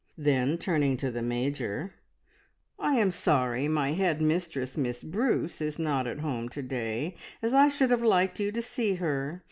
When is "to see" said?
8.51-8.95